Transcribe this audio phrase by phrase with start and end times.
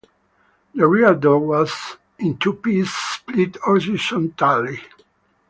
[0.73, 4.81] The rear door was in two pieces split horizontally.